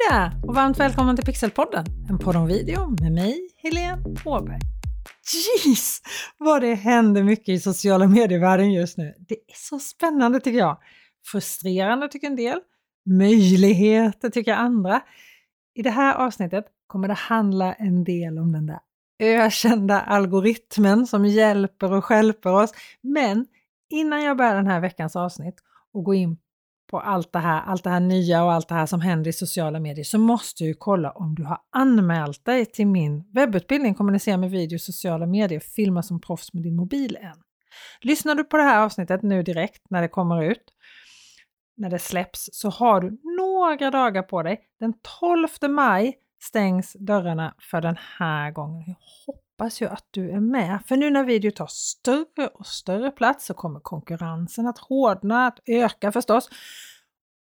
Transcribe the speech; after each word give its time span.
Hej 0.00 0.08
där 0.10 0.48
och 0.48 0.54
varmt 0.54 0.80
välkommen 0.80 1.16
till 1.16 1.24
Pixelpodden, 1.24 1.84
en 2.08 2.18
podd 2.18 2.36
om 2.36 2.46
video 2.46 2.96
med 3.00 3.12
mig, 3.12 3.48
Helene 3.56 4.02
Åberg. 4.24 4.58
Jeez, 5.32 6.00
vad 6.38 6.62
det 6.62 6.74
händer 6.74 7.22
mycket 7.22 7.48
i 7.48 7.60
sociala 7.60 8.06
medievärlden 8.06 8.72
just 8.72 8.98
nu. 8.98 9.14
Det 9.18 9.34
är 9.34 9.54
så 9.54 9.78
spännande 9.78 10.40
tycker 10.40 10.58
jag. 10.58 10.78
Frustrerande 11.26 12.08
tycker 12.08 12.26
en 12.26 12.36
del, 12.36 12.60
möjligheter 13.06 14.30
tycker 14.30 14.54
andra. 14.54 15.00
I 15.74 15.82
det 15.82 15.90
här 15.90 16.14
avsnittet 16.14 16.64
kommer 16.86 17.08
det 17.08 17.14
handla 17.14 17.72
en 17.72 18.04
del 18.04 18.38
om 18.38 18.52
den 18.52 18.66
där 18.66 18.80
ökända 19.18 20.00
algoritmen 20.00 21.06
som 21.06 21.24
hjälper 21.26 21.92
och 21.92 22.04
skälper 22.04 22.52
oss. 22.52 22.70
Men 23.00 23.46
innan 23.90 24.22
jag 24.22 24.36
börjar 24.36 24.54
den 24.54 24.66
här 24.66 24.80
veckans 24.80 25.16
avsnitt 25.16 25.56
och 25.92 26.04
går 26.04 26.14
in 26.14 26.36
på 26.94 27.00
allt 27.00 27.32
det 27.32 27.38
här, 27.38 27.62
allt 27.62 27.84
det 27.84 27.90
här 27.90 28.00
nya 28.00 28.44
och 28.44 28.52
allt 28.52 28.68
det 28.68 28.74
här 28.74 28.86
som 28.86 29.00
händer 29.00 29.28
i 29.28 29.32
sociala 29.32 29.80
medier 29.80 30.04
så 30.04 30.18
måste 30.18 30.64
du 30.64 30.74
kolla 30.74 31.10
om 31.10 31.34
du 31.34 31.44
har 31.44 31.58
anmält 31.72 32.44
dig 32.44 32.66
till 32.66 32.86
min 32.86 33.24
webbutbildning 33.32 33.94
Kommunicera 33.94 34.36
med 34.36 34.50
video, 34.50 34.78
sociala 34.78 35.26
medier, 35.26 35.60
filma 35.60 36.02
som 36.02 36.20
proffs 36.20 36.52
med 36.52 36.62
din 36.62 36.76
mobil 36.76 37.16
än. 37.16 37.36
Lyssnar 38.00 38.34
du 38.34 38.44
på 38.44 38.56
det 38.56 38.62
här 38.62 38.84
avsnittet 38.84 39.22
nu 39.22 39.42
direkt 39.42 39.90
när 39.90 40.02
det 40.02 40.08
kommer 40.08 40.44
ut, 40.44 40.64
när 41.76 41.90
det 41.90 41.98
släpps, 41.98 42.48
så 42.52 42.70
har 42.70 43.00
du 43.00 43.18
några 43.36 43.90
dagar 43.90 44.22
på 44.22 44.42
dig. 44.42 44.60
Den 44.80 44.94
12 45.20 45.48
maj 45.70 46.14
stängs 46.42 46.96
dörrarna 46.98 47.54
för 47.58 47.80
den 47.80 47.96
här 48.18 48.50
gången. 48.50 48.84
Jag 48.86 48.96
hoppas 49.58 49.82
ju 49.82 49.86
att 49.86 50.08
du 50.10 50.30
är 50.30 50.40
med, 50.40 50.78
för 50.86 50.96
nu 50.96 51.10
när 51.10 51.24
video 51.24 51.50
tar 51.50 51.66
större 51.66 52.46
och 52.54 52.66
större 52.66 53.10
plats 53.10 53.46
så 53.46 53.54
kommer 53.54 53.80
konkurrensen 53.80 54.66
att 54.66 54.78
hårdna, 54.78 55.46
att 55.46 55.58
öka 55.66 56.12
förstås. 56.12 56.48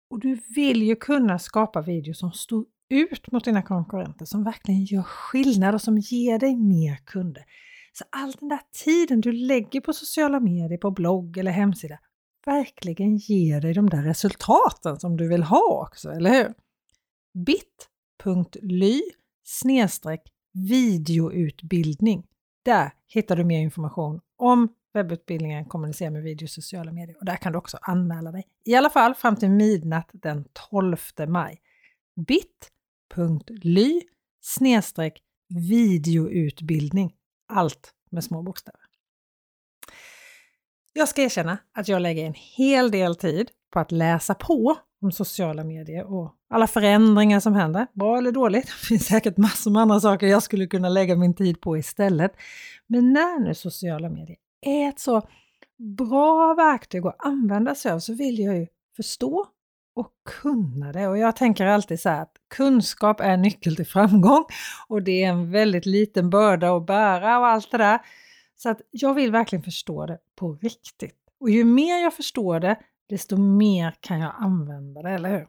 Och 0.09 0.19
du 0.19 0.39
vill 0.55 0.83
ju 0.83 0.95
kunna 0.95 1.39
skapa 1.39 1.81
video 1.81 2.13
som 2.13 2.31
står 2.31 2.65
ut 2.89 3.31
mot 3.31 3.45
dina 3.45 3.61
konkurrenter, 3.61 4.25
som 4.25 4.43
verkligen 4.43 4.83
gör 4.83 5.03
skillnad 5.03 5.75
och 5.75 5.81
som 5.81 5.97
ger 5.97 6.39
dig 6.39 6.55
mer 6.55 6.95
kunder. 7.05 7.45
Så 7.93 8.03
all 8.09 8.31
den 8.31 8.49
där 8.49 8.61
tiden 8.83 9.21
du 9.21 9.31
lägger 9.31 9.81
på 9.81 9.93
sociala 9.93 10.39
medier, 10.39 10.77
på 10.77 10.91
blogg 10.91 11.37
eller 11.37 11.51
hemsida, 11.51 11.99
verkligen 12.45 13.17
ger 13.17 13.61
dig 13.61 13.73
de 13.73 13.89
där 13.89 14.03
resultaten 14.03 14.99
som 14.99 15.17
du 15.17 15.27
vill 15.27 15.43
ha 15.43 15.87
också, 15.87 16.11
eller 16.11 16.29
hur? 16.29 16.53
bit.ly 17.45 19.01
snedstreck 19.43 20.32
videoutbildning. 20.53 22.27
Där 22.63 22.91
hittar 23.07 23.35
du 23.35 23.43
mer 23.43 23.59
information 23.59 24.21
om 24.37 24.69
webbutbildningen 24.93 25.65
Kommunicera 25.65 26.11
med 26.11 26.23
video 26.23 26.45
och 26.45 26.49
sociala 26.49 26.91
medier 26.91 27.17
och 27.19 27.25
där 27.25 27.35
kan 27.35 27.51
du 27.51 27.57
också 27.57 27.77
anmäla 27.81 28.31
dig. 28.31 28.47
I 28.65 28.75
alla 28.75 28.89
fall 28.89 29.15
fram 29.15 29.35
till 29.35 29.49
midnatt 29.49 30.09
den 30.13 30.45
12 30.69 30.97
maj. 31.27 31.61
bit.ly 32.27 34.01
videoutbildning. 35.47 37.13
Allt 37.47 37.93
med 38.09 38.23
små 38.23 38.41
bokstäver. 38.41 38.79
Jag 40.93 41.09
ska 41.09 41.21
erkänna 41.21 41.57
att 41.71 41.87
jag 41.87 42.01
lägger 42.01 42.25
en 42.25 42.33
hel 42.33 42.91
del 42.91 43.15
tid 43.15 43.51
på 43.71 43.79
att 43.79 43.91
läsa 43.91 44.35
på 44.35 44.77
om 45.03 45.11
sociala 45.11 45.63
medier 45.63 46.13
och 46.13 46.35
alla 46.49 46.67
förändringar 46.67 47.39
som 47.39 47.55
händer, 47.55 47.87
bra 47.93 48.17
eller 48.17 48.31
dåligt. 48.31 48.65
Det 48.81 48.87
finns 48.87 49.05
säkert 49.05 49.37
massor 49.37 49.71
med 49.71 49.81
andra 49.81 49.99
saker 49.99 50.27
jag 50.27 50.43
skulle 50.43 50.67
kunna 50.67 50.89
lägga 50.89 51.15
min 51.15 51.33
tid 51.33 51.61
på 51.61 51.77
istället. 51.77 52.31
Men 52.87 53.13
när 53.13 53.39
nu 53.39 53.53
sociala 53.53 54.09
medier 54.09 54.37
är 54.61 54.89
ett 54.89 54.99
så 54.99 55.21
bra 55.97 56.53
verktyg 56.53 57.05
att 57.05 57.25
använda 57.25 57.75
sig 57.75 57.91
av 57.91 57.99
så 57.99 58.13
vill 58.13 58.39
jag 58.39 58.57
ju 58.57 58.67
förstå 58.95 59.45
och 59.95 60.11
kunna 60.41 60.91
det. 60.91 61.07
Och 61.07 61.17
jag 61.17 61.35
tänker 61.35 61.65
alltid 61.65 61.99
så 61.99 62.09
här 62.09 62.21
att 62.21 62.33
kunskap 62.55 63.19
är 63.19 63.37
nyckel 63.37 63.75
till 63.75 63.87
framgång 63.87 64.45
och 64.87 65.03
det 65.03 65.23
är 65.23 65.29
en 65.29 65.51
väldigt 65.51 65.85
liten 65.85 66.29
börda 66.29 66.75
att 66.75 66.85
bära 66.85 67.39
och 67.39 67.47
allt 67.47 67.71
det 67.71 67.77
där. 67.77 67.99
Så 68.55 68.69
att 68.69 68.81
jag 68.91 69.13
vill 69.13 69.31
verkligen 69.31 69.63
förstå 69.63 70.05
det 70.05 70.17
på 70.35 70.53
riktigt. 70.53 71.17
Och 71.39 71.49
ju 71.49 71.63
mer 71.63 72.03
jag 72.03 72.13
förstår 72.13 72.59
det, 72.59 72.79
desto 73.09 73.37
mer 73.37 73.95
kan 73.99 74.19
jag 74.19 74.33
använda 74.37 75.01
det, 75.01 75.09
eller 75.09 75.29
hur? 75.29 75.47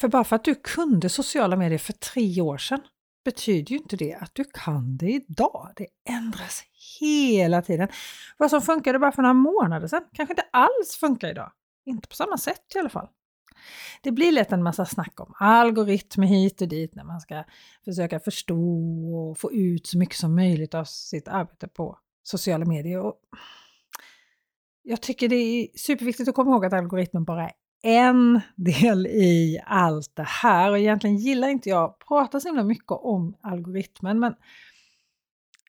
För 0.00 0.08
bara 0.08 0.24
för 0.24 0.36
att 0.36 0.44
du 0.44 0.54
kunde 0.54 1.08
sociala 1.08 1.56
medier 1.56 1.78
för 1.78 1.92
tre 1.92 2.40
år 2.40 2.58
sedan 2.58 2.80
betyder 3.24 3.70
ju 3.70 3.76
inte 3.76 3.96
det 3.96 4.14
att 4.14 4.34
du 4.34 4.44
kan 4.44 4.96
det 4.96 5.10
idag. 5.10 5.72
Det 5.76 5.86
ändras 6.08 6.62
hela 7.00 7.62
tiden. 7.62 7.88
Vad 8.38 8.50
som 8.50 8.62
funkade 8.62 8.98
bara 8.98 9.12
för 9.12 9.22
några 9.22 9.34
månader 9.34 9.88
sedan 9.88 10.04
kanske 10.12 10.32
inte 10.32 10.46
alls 10.52 10.96
funkar 11.00 11.28
idag. 11.28 11.52
Inte 11.86 12.08
på 12.08 12.14
samma 12.14 12.38
sätt 12.38 12.62
i 12.74 12.78
alla 12.78 12.88
fall. 12.88 13.08
Det 14.02 14.12
blir 14.12 14.32
lätt 14.32 14.52
en 14.52 14.62
massa 14.62 14.84
snack 14.84 15.20
om 15.20 15.32
algoritmer 15.38 16.26
hit 16.26 16.60
och 16.60 16.68
dit 16.68 16.94
när 16.94 17.04
man 17.04 17.20
ska 17.20 17.44
försöka 17.84 18.20
förstå 18.20 18.58
och 19.16 19.38
få 19.38 19.52
ut 19.52 19.86
så 19.86 19.98
mycket 19.98 20.16
som 20.16 20.34
möjligt 20.34 20.74
av 20.74 20.84
sitt 20.84 21.28
arbete 21.28 21.68
på 21.68 21.98
sociala 22.22 22.64
medier. 22.64 23.00
Och 23.00 23.14
jag 24.88 25.00
tycker 25.00 25.28
det 25.28 25.36
är 25.36 25.68
superviktigt 25.78 26.28
att 26.28 26.34
komma 26.34 26.50
ihåg 26.50 26.64
att 26.64 26.72
algoritmen 26.72 27.24
bara 27.24 27.44
är 27.44 27.52
en 27.82 28.40
del 28.56 29.06
i 29.06 29.60
allt 29.66 30.16
det 30.16 30.26
här 30.26 30.70
och 30.70 30.78
egentligen 30.78 31.16
gillar 31.16 31.48
inte 31.48 31.68
jag 31.68 31.84
att 31.84 31.98
prata 31.98 32.40
så 32.40 32.48
himla 32.48 32.64
mycket 32.64 32.90
om 32.90 33.36
algoritmen 33.40 34.20
men 34.20 34.34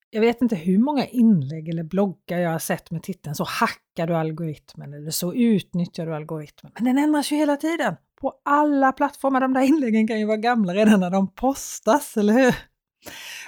jag 0.09 0.21
vet 0.21 0.41
inte 0.41 0.55
hur 0.55 0.77
många 0.77 1.05
inlägg 1.05 1.69
eller 1.69 1.83
bloggar 1.83 2.37
jag 2.37 2.51
har 2.51 2.59
sett 2.59 2.91
med 2.91 3.03
titeln 3.03 3.35
så 3.35 3.43
hackar 3.43 4.07
du 4.07 4.15
algoritmen 4.15 4.93
eller 4.93 5.11
så 5.11 5.33
utnyttjar 5.33 6.05
du 6.05 6.15
algoritmen. 6.15 6.71
Men 6.75 6.83
den 6.83 6.97
ändras 6.97 7.31
ju 7.31 7.35
hela 7.35 7.57
tiden 7.57 7.95
på 8.21 8.33
alla 8.45 8.91
plattformar. 8.91 9.41
De 9.41 9.53
där 9.53 9.61
inläggen 9.61 10.07
kan 10.07 10.19
ju 10.19 10.25
vara 10.25 10.37
gamla 10.37 10.73
redan 10.73 10.99
när 10.99 11.09
de 11.09 11.27
postas, 11.27 12.17
eller 12.17 12.33
hur? 12.33 12.55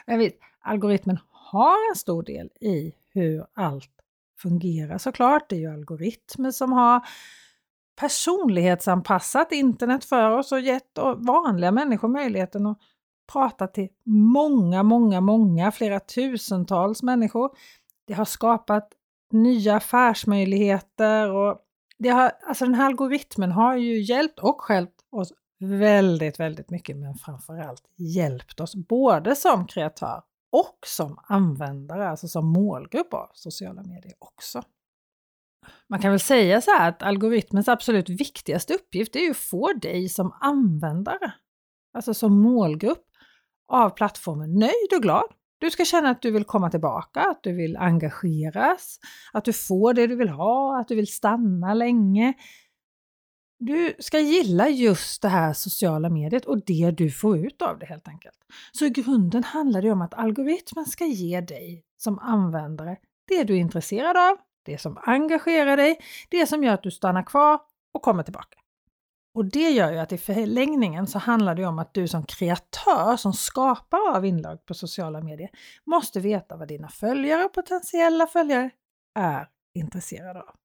Jag 0.05 0.17
vet, 0.17 0.33
algoritmen 0.61 1.17
har 1.31 1.91
en 1.91 1.95
stor 1.95 2.23
del 2.23 2.47
i 2.61 2.93
hur 3.13 3.45
allt 3.53 3.98
fungerar 4.41 4.97
såklart. 4.97 5.49
Det 5.49 5.55
är 5.55 5.59
ju 5.59 5.73
algoritmer 5.73 6.51
som 6.51 6.73
har 6.73 7.01
personlighetsanpassat 7.99 9.51
internet 9.51 10.05
för 10.05 10.31
oss 10.31 10.51
och 10.51 10.59
gett 10.59 10.97
vanliga 11.17 11.71
människor 11.71 12.07
möjligheten 12.07 12.65
att 12.65 12.77
prata 13.33 13.67
till 13.67 13.87
många, 14.05 14.83
många, 14.83 15.21
många, 15.21 15.71
flera 15.71 15.99
tusentals 15.99 17.03
människor. 17.03 17.49
Det 18.07 18.13
har 18.13 18.25
skapat 18.25 18.89
nya 19.31 19.75
affärsmöjligheter 19.75 21.31
och 21.31 21.59
det 21.97 22.09
har, 22.09 22.31
alltså 22.47 22.65
den 22.65 22.73
här 22.73 22.85
algoritmen 22.85 23.51
har 23.51 23.77
ju 23.77 24.01
hjälpt 24.01 24.39
och 24.39 24.61
stjälpt 24.61 25.01
oss 25.11 25.33
väldigt, 25.59 26.39
väldigt 26.39 26.69
mycket, 26.69 26.97
men 26.97 27.15
framförallt 27.15 27.83
hjälpt 27.97 28.59
oss 28.59 28.75
både 28.75 29.35
som 29.35 29.67
kreatör 29.67 30.21
och 30.51 30.77
som 30.85 31.19
användare, 31.23 32.09
alltså 32.09 32.27
som 32.27 32.53
målgrupp 32.53 33.13
av 33.13 33.29
sociala 33.33 33.83
medier 33.83 34.13
också. 34.19 34.61
Man 35.89 35.99
kan 35.99 36.11
väl 36.11 36.19
säga 36.19 36.61
så 36.61 36.71
här 36.71 36.89
att 36.89 37.03
algoritmens 37.03 37.67
absolut 37.67 38.09
viktigaste 38.09 38.73
uppgift 38.73 39.15
är 39.15 39.19
ju 39.19 39.31
att 39.31 39.37
få 39.37 39.73
dig 39.73 40.09
som 40.09 40.33
användare, 40.41 41.33
alltså 41.93 42.13
som 42.13 42.41
målgrupp 42.41 43.05
av 43.71 43.89
plattformen 43.89 44.59
nöjd 44.59 44.93
och 44.95 45.01
glad. 45.01 45.25
Du 45.57 45.71
ska 45.71 45.85
känna 45.85 46.09
att 46.09 46.21
du 46.21 46.31
vill 46.31 46.43
komma 46.43 46.69
tillbaka, 46.69 47.21
att 47.21 47.43
du 47.43 47.53
vill 47.55 47.77
engageras, 47.77 48.99
att 49.33 49.45
du 49.45 49.53
får 49.53 49.93
det 49.93 50.07
du 50.07 50.15
vill 50.15 50.29
ha, 50.29 50.79
att 50.79 50.87
du 50.87 50.95
vill 50.95 51.07
stanna 51.07 51.73
länge. 51.73 52.33
Du 53.59 53.93
ska 53.99 54.19
gilla 54.19 54.69
just 54.69 55.21
det 55.21 55.27
här 55.27 55.53
sociala 55.53 56.09
mediet 56.09 56.45
och 56.45 56.65
det 56.65 56.91
du 56.91 57.11
får 57.11 57.37
ut 57.37 57.61
av 57.61 57.79
det 57.79 57.85
helt 57.85 58.07
enkelt. 58.07 58.37
Så 58.71 58.85
i 58.85 58.89
grunden 58.89 59.43
handlar 59.43 59.81
det 59.81 59.91
om 59.91 60.01
att 60.01 60.13
algoritmen 60.13 60.85
ska 60.85 61.05
ge 61.05 61.41
dig 61.41 61.83
som 61.97 62.19
användare 62.19 62.97
det 63.27 63.43
du 63.43 63.53
är 63.53 63.59
intresserad 63.59 64.17
av, 64.17 64.37
det 64.65 64.77
som 64.77 64.97
engagerar 65.01 65.77
dig, 65.77 65.97
det 66.29 66.47
som 66.47 66.63
gör 66.63 66.73
att 66.73 66.83
du 66.83 66.91
stannar 66.91 67.23
kvar 67.23 67.59
och 67.93 68.01
kommer 68.01 68.23
tillbaka. 68.23 68.59
Och 69.33 69.45
det 69.45 69.69
gör 69.69 69.91
ju 69.91 69.97
att 69.97 70.11
i 70.11 70.17
förlängningen 70.17 71.07
så 71.07 71.19
handlar 71.19 71.55
det 71.55 71.65
om 71.65 71.79
att 71.79 71.93
du 71.93 72.07
som 72.07 72.23
kreatör, 72.23 73.17
som 73.17 73.33
skapare 73.33 74.17
av 74.17 74.25
inlag 74.25 74.65
på 74.65 74.73
sociala 74.73 75.21
medier, 75.21 75.49
måste 75.85 76.19
veta 76.19 76.57
vad 76.57 76.67
dina 76.67 76.89
följare 76.89 77.45
och 77.45 77.53
potentiella 77.53 78.27
följare 78.27 78.69
är 79.15 79.49
intresserade 79.73 80.41
av. 80.41 80.55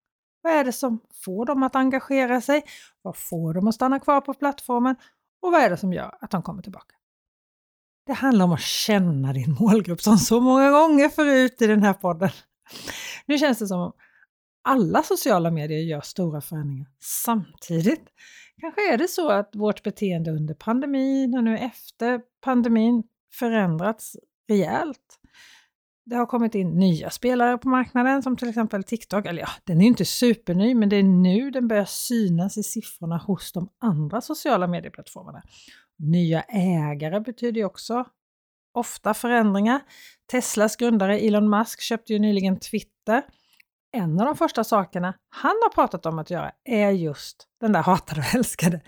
Vad 0.44 0.52
är 0.52 0.64
det 0.64 0.72
som 0.72 1.00
får 1.24 1.46
dem 1.46 1.62
att 1.62 1.76
engagera 1.76 2.40
sig? 2.40 2.62
Vad 3.02 3.16
får 3.16 3.54
dem 3.54 3.68
att 3.68 3.74
stanna 3.74 4.00
kvar 4.00 4.20
på 4.20 4.34
plattformen? 4.34 4.96
Och 5.42 5.52
vad 5.52 5.60
är 5.60 5.70
det 5.70 5.76
som 5.76 5.92
gör 5.92 6.18
att 6.20 6.30
de 6.30 6.42
kommer 6.42 6.62
tillbaka? 6.62 6.94
Det 8.06 8.12
handlar 8.12 8.44
om 8.44 8.52
att 8.52 8.60
känna 8.60 9.32
din 9.32 9.56
målgrupp 9.60 10.00
som 10.00 10.18
så 10.18 10.40
många 10.40 10.70
gånger 10.70 11.08
förut 11.08 11.62
i 11.62 11.66
den 11.66 11.82
här 11.82 11.92
podden. 11.92 12.30
Nu 13.26 13.38
känns 13.38 13.58
det 13.58 13.66
som 13.66 13.80
om 13.80 13.92
alla 14.64 15.02
sociala 15.02 15.50
medier 15.50 15.78
gör 15.78 16.00
stora 16.00 16.40
förändringar 16.40 16.88
samtidigt. 17.00 18.04
Kanske 18.60 18.92
är 18.92 18.98
det 18.98 19.08
så 19.08 19.30
att 19.30 19.50
vårt 19.54 19.82
beteende 19.82 20.30
under 20.30 20.54
pandemin 20.54 21.36
och 21.36 21.44
nu 21.44 21.58
efter 21.58 22.20
pandemin 22.40 23.02
förändrats 23.32 24.16
rejält. 24.48 25.20
Det 26.06 26.16
har 26.16 26.26
kommit 26.26 26.54
in 26.54 26.78
nya 26.78 27.10
spelare 27.10 27.58
på 27.58 27.68
marknaden 27.68 28.22
som 28.22 28.36
till 28.36 28.48
exempel 28.48 28.84
TikTok. 28.84 29.26
Eller 29.26 29.40
ja, 29.40 29.48
den 29.64 29.78
är 29.78 29.82
ju 29.82 29.88
inte 29.88 30.04
superny, 30.04 30.74
men 30.74 30.88
det 30.88 30.96
är 30.96 31.02
nu 31.02 31.50
den 31.50 31.68
börjar 31.68 31.84
synas 31.84 32.58
i 32.58 32.62
siffrorna 32.62 33.16
hos 33.16 33.52
de 33.52 33.68
andra 33.80 34.20
sociala 34.20 34.66
medieplattformarna. 34.66 35.42
Nya 35.98 36.42
ägare 36.42 37.20
betyder 37.20 37.60
ju 37.60 37.64
också 37.64 38.04
ofta 38.74 39.14
förändringar. 39.14 39.80
Teslas 40.26 40.76
grundare 40.76 41.18
Elon 41.18 41.50
Musk 41.50 41.80
köpte 41.80 42.12
ju 42.12 42.18
nyligen 42.18 42.60
Twitter. 42.60 43.22
En 43.92 44.20
av 44.20 44.26
de 44.26 44.36
första 44.36 44.64
sakerna 44.64 45.14
han 45.28 45.56
har 45.62 45.70
pratat 45.74 46.06
om 46.06 46.18
att 46.18 46.30
göra 46.30 46.52
är 46.64 46.90
just 46.90 47.48
den 47.60 47.72
där 47.72 47.82
hatade 47.82 48.20
och 48.20 48.34
älskade 48.34 48.80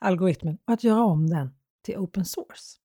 algoritmen 0.00 0.58
och 0.66 0.72
att 0.74 0.84
göra 0.84 1.04
om 1.04 1.30
den 1.30 1.50
till 1.84 1.96
open 1.96 2.24
source. 2.24 2.83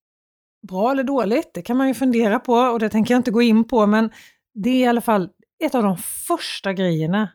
Bra 0.68 0.92
eller 0.92 1.04
dåligt, 1.04 1.54
det 1.54 1.62
kan 1.62 1.78
man 1.78 1.88
ju 1.88 1.94
fundera 1.94 2.40
på 2.40 2.54
och 2.54 2.80
det 2.80 2.90
tänker 2.90 3.14
jag 3.14 3.20
inte 3.20 3.32
gå 3.32 3.42
in 3.42 3.68
på, 3.68 3.86
men 3.86 4.12
det 4.54 4.70
är 4.70 4.80
i 4.80 4.88
alla 4.88 5.02
fall 5.02 5.30
ett 5.64 5.76
av 5.76 5.84
de 5.84 5.98
första 6.28 6.74
grejerna 6.74 7.30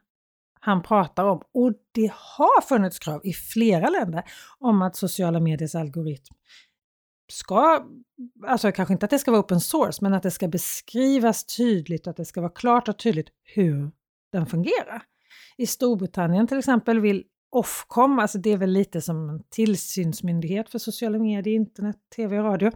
han 0.61 0.83
pratar 0.83 1.25
om. 1.25 1.43
Och 1.55 1.73
det 1.93 2.13
har 2.15 2.61
funnits 2.61 2.99
krav 2.99 3.21
i 3.25 3.33
flera 3.33 3.89
länder 3.89 4.23
om 4.59 4.83
att 4.83 4.97
sociala 4.97 5.41
mediers 5.41 5.75
algoritm 5.75 6.35
ska, 7.33 7.87
alltså 8.47 8.73
kanske 8.73 8.95
inte 8.95 9.05
att 9.05 9.11
det 9.11 9.19
ska 9.19 9.31
vara 9.31 9.43
open 9.43 9.61
source, 9.61 9.99
men 10.03 10.15
att 10.15 10.23
det 10.23 10.31
ska 10.31 10.49
beskrivas 10.49 11.45
tydligt, 11.45 12.07
att 12.07 12.17
det 12.17 12.25
ska 12.25 12.41
vara 12.41 12.53
klart 12.53 12.89
och 12.89 12.99
tydligt 12.99 13.29
hur 13.43 13.91
den 14.33 14.47
fungerar. 14.47 15.03
I 15.57 15.67
Storbritannien 15.67 16.47
till 16.47 16.59
exempel 16.59 17.01
vill 17.01 17.25
Ofcom, 17.55 18.19
alltså 18.19 18.39
det 18.39 18.53
är 18.53 18.57
väl 18.57 18.71
lite 18.71 19.01
som 19.01 19.31
en 19.31 19.43
tillsynsmyndighet 19.51 20.71
för 20.71 20.79
sociala 20.79 21.19
medier, 21.19 21.55
internet, 21.55 21.97
tv 22.17 22.39
och 22.39 22.45
radio. 22.45 22.71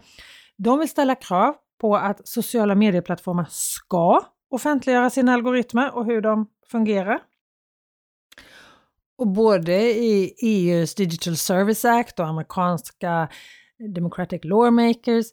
De 0.57 0.79
vill 0.79 0.89
ställa 0.89 1.15
krav 1.15 1.55
på 1.81 1.97
att 1.97 2.29
sociala 2.29 2.75
medieplattformar 2.75 3.47
ska 3.51 4.21
offentliggöra 4.51 5.11
sina 5.11 5.33
algoritmer 5.33 5.95
och 5.95 6.05
hur 6.05 6.21
de 6.21 6.47
fungerar. 6.71 7.21
Och 9.19 9.29
både 9.29 9.73
i 9.83 10.35
EUs 10.43 10.95
Digital 10.95 11.37
Service 11.37 11.85
Act 11.85 12.21
och 12.21 12.27
amerikanska 12.27 13.29
Democratic 13.95 14.41
Lawmakers 14.45 15.27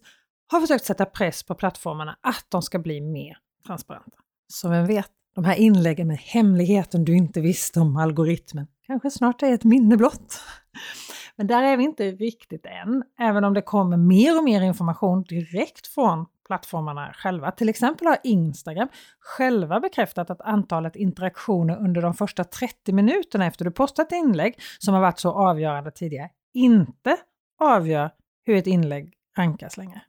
har 0.46 0.60
försökt 0.60 0.84
sätta 0.84 1.06
press 1.06 1.42
på 1.42 1.54
plattformarna 1.54 2.18
att 2.20 2.46
de 2.48 2.62
ska 2.62 2.78
bli 2.78 3.00
mer 3.00 3.38
transparenta. 3.66 4.18
Så 4.48 4.68
vem 4.68 4.86
vet, 4.86 5.10
de 5.36 5.44
här 5.44 5.56
inläggen 5.56 6.08
med 6.08 6.18
hemligheten 6.18 7.04
du 7.04 7.16
inte 7.16 7.40
visste 7.40 7.80
om 7.80 7.96
algoritmen 7.96 8.66
kanske 8.86 9.10
snart 9.10 9.42
är 9.42 9.52
ett 9.52 9.64
minne 9.64 9.96
blott. 9.96 10.40
Men 11.36 11.46
där 11.46 11.62
är 11.62 11.76
vi 11.76 11.84
inte 11.84 12.10
riktigt 12.10 12.66
än, 12.66 13.02
även 13.18 13.44
om 13.44 13.54
det 13.54 13.62
kommer 13.62 13.96
mer 13.96 14.38
och 14.38 14.44
mer 14.44 14.60
information 14.60 15.22
direkt 15.22 15.86
från 15.86 16.26
plattformarna 16.46 17.12
själva. 17.14 17.50
Till 17.50 17.68
exempel 17.68 18.06
har 18.06 18.18
Instagram 18.24 18.88
själva 19.20 19.80
bekräftat 19.80 20.30
att 20.30 20.40
antalet 20.40 20.96
interaktioner 20.96 21.76
under 21.76 22.02
de 22.02 22.14
första 22.14 22.44
30 22.44 22.92
minuterna 22.92 23.46
efter 23.46 23.64
du 23.64 23.70
postat 23.70 24.12
inlägg, 24.12 24.54
som 24.78 24.94
har 24.94 25.00
varit 25.00 25.18
så 25.18 25.32
avgörande 25.32 25.90
tidigare, 25.90 26.30
inte 26.54 27.16
avgör 27.60 28.10
hur 28.44 28.56
ett 28.56 28.66
inlägg 28.66 29.12
rankas 29.36 29.76
längre. 29.76 30.00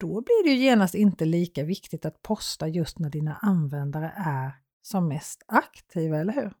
Då 0.00 0.20
blir 0.20 0.44
det 0.44 0.50
ju 0.50 0.56
genast 0.56 0.94
inte 0.94 1.24
lika 1.24 1.64
viktigt 1.64 2.04
att 2.04 2.22
posta 2.22 2.68
just 2.68 2.98
när 2.98 3.10
dina 3.10 3.36
användare 3.36 4.12
är 4.16 4.52
som 4.82 5.08
mest 5.08 5.42
aktiva, 5.46 6.18
eller 6.18 6.32
hur? 6.32 6.52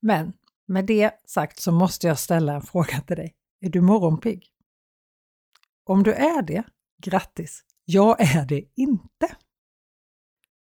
Men 0.00 0.32
med 0.66 0.86
det 0.86 1.10
sagt 1.24 1.60
så 1.60 1.72
måste 1.72 2.06
jag 2.06 2.18
ställa 2.18 2.54
en 2.54 2.62
fråga 2.62 3.00
till 3.00 3.16
dig. 3.16 3.34
Är 3.60 3.70
du 3.70 3.80
morgonpigg? 3.80 4.46
Om 5.84 6.02
du 6.02 6.12
är 6.12 6.42
det, 6.42 6.64
grattis! 7.02 7.64
Jag 7.84 8.20
är 8.36 8.46
det 8.46 8.64
inte. 8.76 9.36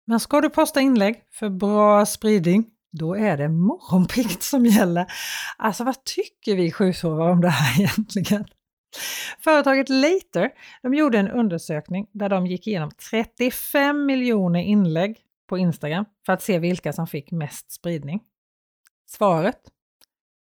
Men 0.06 0.20
ska 0.20 0.42
du 0.42 0.50
posta 0.50 0.82
inlägg 0.82 1.24
för 1.32 1.50
bra 1.50 2.06
spridning, 2.06 2.70
då 2.92 3.16
är 3.16 3.38
det 3.38 3.50
morgonpiggt 3.50 4.44
som 4.44 4.66
gäller. 4.66 5.06
Alltså 5.58 5.84
vad 5.84 6.04
tycker 6.04 6.56
vi 6.56 6.72
sjusovare 6.72 7.32
om 7.32 7.42
det 7.42 7.50
här 7.50 7.80
egentligen? 7.82 8.46
Företaget 9.40 9.90
Later 9.90 10.50
de 10.81 10.94
gjorde 10.94 11.19
en 11.19 11.31
undersökning 11.31 12.07
där 12.12 12.30
de 12.30 12.48
gick 12.48 12.68
igenom 12.68 12.92
35 13.10 14.06
miljoner 14.06 14.60
inlägg 14.60 15.18
på 15.50 15.57
Instagram 15.57 16.06
för 16.25 16.34
att 16.34 16.42
se 16.42 16.60
vilka 16.60 16.94
som 16.94 17.07
fick 17.07 17.31
mest 17.31 17.72
spridning. 17.72 18.19
Svaret? 19.10 19.60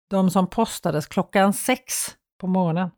De 0.09 0.29
som 0.29 0.49
postades 0.49 1.07
klockan 1.07 1.53
sex 1.53 1.93
på 2.39 2.47
morgonen. 2.47 2.89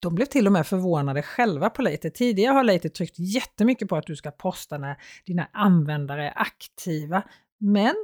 De 0.00 0.14
blev 0.14 0.26
till 0.26 0.46
och 0.46 0.52
med 0.52 0.66
förvånade 0.66 1.22
själva 1.22 1.70
på 1.70 1.82
Later. 1.82 2.10
Tidigare 2.10 2.54
har 2.54 2.64
Later 2.64 2.88
tryckt 2.88 3.18
jättemycket 3.18 3.88
på 3.88 3.96
att 3.96 4.06
du 4.06 4.16
ska 4.16 4.30
posta 4.30 4.78
när 4.78 4.96
dina 5.26 5.48
användare 5.52 6.26
är 6.26 6.32
aktiva. 6.36 7.22
Men 7.58 7.94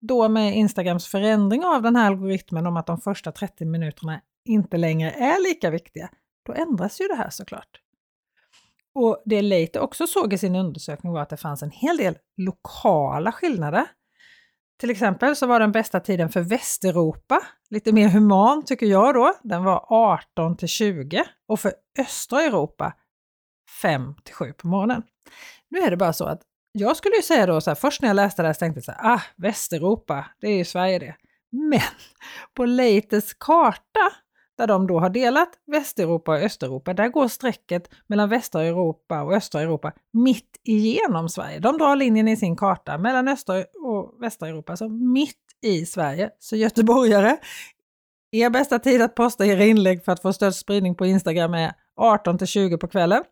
då 0.00 0.28
med 0.28 0.56
Instagrams 0.56 1.06
förändring 1.06 1.64
av 1.64 1.82
den 1.82 1.96
här 1.96 2.06
algoritmen 2.06 2.66
om 2.66 2.76
att 2.76 2.86
de 2.86 3.00
första 3.00 3.32
30 3.32 3.64
minuterna 3.64 4.20
inte 4.46 4.76
längre 4.76 5.10
är 5.10 5.42
lika 5.42 5.70
viktiga, 5.70 6.10
då 6.46 6.52
ändras 6.52 7.00
ju 7.00 7.08
det 7.08 7.14
här 7.14 7.30
såklart. 7.30 7.80
Och 8.94 9.22
det 9.24 9.42
Leite 9.42 9.80
också 9.80 10.06
såg 10.06 10.32
i 10.32 10.38
sin 10.38 10.56
undersökning 10.56 11.12
var 11.12 11.20
att 11.20 11.28
det 11.28 11.36
fanns 11.36 11.62
en 11.62 11.70
hel 11.70 11.96
del 11.96 12.18
lokala 12.36 13.32
skillnader. 13.32 13.86
Till 14.80 14.90
exempel 14.90 15.36
så 15.36 15.46
var 15.46 15.60
den 15.60 15.72
bästa 15.72 16.00
tiden 16.00 16.28
för 16.28 16.40
Västeuropa, 16.40 17.40
lite 17.70 17.92
mer 17.92 18.08
human 18.08 18.64
tycker 18.64 18.86
jag 18.86 19.14
då, 19.14 19.34
den 19.42 19.64
var 19.64 19.84
18 19.88 20.56
till 20.56 20.68
20 20.68 21.24
och 21.48 21.60
för 21.60 21.72
östra 21.98 22.42
Europa 22.42 22.92
5 23.82 24.14
till 24.24 24.34
7 24.34 24.52
på 24.52 24.68
morgonen. 24.68 25.02
Nu 25.68 25.78
är 25.78 25.90
det 25.90 25.96
bara 25.96 26.12
så 26.12 26.24
att 26.24 26.42
jag 26.72 26.96
skulle 26.96 27.16
ju 27.16 27.22
säga 27.22 27.46
då 27.46 27.60
så 27.60 27.70
här, 27.70 27.74
först 27.74 28.02
när 28.02 28.08
jag 28.08 28.14
läste 28.14 28.42
det 28.42 28.48
här 28.48 28.52
så 28.52 28.58
tänkte 28.58 28.78
jag 28.78 28.84
så 28.84 28.92
här, 28.92 29.14
ah, 29.14 29.20
Västeuropa, 29.36 30.26
det 30.40 30.48
är 30.48 30.56
ju 30.56 30.64
Sverige 30.64 30.98
det. 30.98 31.16
Men 31.50 31.80
på 32.54 32.64
Leites 32.64 33.34
karta, 33.34 34.12
där 34.58 34.66
de 34.66 34.86
då 34.86 35.00
har 35.00 35.10
delat 35.10 35.48
Västeuropa 35.66 36.32
och 36.32 36.38
Östeuropa, 36.38 36.94
där 36.94 37.08
går 37.08 37.28
strecket 37.28 37.90
mellan 38.06 38.28
västra 38.28 38.62
Europa 38.62 39.22
och 39.22 39.34
östra 39.34 39.60
Europa 39.60 39.92
mitt 40.12 40.60
igenom 40.64 41.28
Sverige. 41.28 41.58
De 41.58 41.78
drar 41.78 41.96
linjen 41.96 42.28
i 42.28 42.36
sin 42.36 42.56
karta 42.56 42.98
mellan 42.98 43.28
östra 43.28 43.64
och 43.84 44.22
västra 44.22 44.48
Europa, 44.48 44.76
så 44.76 44.88
mitt 44.88 45.36
i 45.62 45.86
Sverige. 45.86 46.30
Så 46.38 46.56
göteborgare, 46.56 47.36
er 48.32 48.50
bästa 48.50 48.78
tid 48.78 49.02
att 49.02 49.14
posta 49.14 49.46
era 49.46 49.64
inlägg 49.64 50.04
för 50.04 50.12
att 50.12 50.22
få 50.22 50.32
störst 50.32 50.58
spridning 50.58 50.94
på 50.94 51.06
Instagram 51.06 51.54
är 51.54 51.72
18 51.96 52.38
till 52.38 52.46
20 52.46 52.78
på 52.78 52.88
kvällen. 52.88 53.22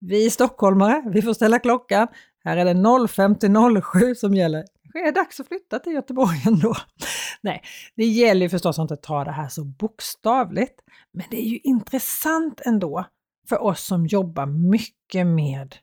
Vi 0.00 0.30
stockholmare, 0.30 1.02
vi 1.06 1.22
får 1.22 1.34
ställa 1.34 1.58
klockan. 1.58 2.08
Här 2.44 2.56
är 2.56 2.64
det 2.64 3.08
05 3.08 3.34
till 3.34 3.54
07 3.82 4.14
som 4.14 4.34
gäller. 4.34 4.64
Kanske 4.92 5.08
är 5.08 5.12
dags 5.12 5.40
att 5.40 5.48
flytta 5.48 5.78
till 5.78 5.92
Göteborg 5.92 6.42
ändå. 6.46 6.74
Nej, 7.40 7.62
det 7.96 8.04
gäller 8.04 8.42
ju 8.42 8.48
förstås 8.48 8.78
att 8.78 8.82
inte 8.82 8.96
ta 8.96 9.24
det 9.24 9.32
här 9.32 9.48
så 9.48 9.64
bokstavligt. 9.64 10.80
Men 11.12 11.26
det 11.30 11.36
är 11.36 11.48
ju 11.48 11.58
intressant 11.58 12.60
ändå 12.64 13.04
för 13.48 13.62
oss 13.62 13.84
som 13.84 14.06
jobbar 14.06 14.46
mycket 14.46 15.26
med 15.26 15.76